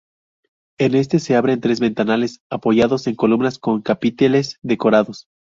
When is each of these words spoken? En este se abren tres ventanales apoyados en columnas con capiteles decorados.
En 0.79 0.95
este 0.95 1.19
se 1.19 1.35
abren 1.35 1.61
tres 1.61 1.79
ventanales 1.79 2.41
apoyados 2.49 3.05
en 3.05 3.13
columnas 3.15 3.59
con 3.59 3.83
capiteles 3.83 4.57
decorados. 4.63 5.27